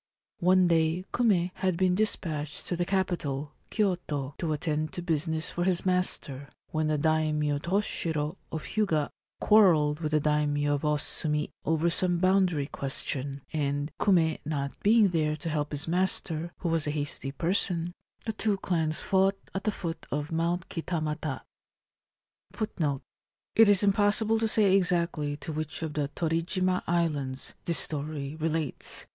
[0.39, 5.63] One day Kume had been despatched to the capital, Kyoto, to attend to business for
[5.63, 11.91] his master, when the Daimio Toshiro of Hyuga quarrelled with the Daimio of Osumi over
[11.91, 16.89] some boundary question, and, Kume not being there to help his master, who was a
[16.89, 17.93] hasty person,
[18.25, 21.41] the two clans fought at the foot of Mount Kitamata.
[22.57, 23.01] 1
[23.55, 29.05] It is impossible to say exactly to which of the Torijima islands this story relates.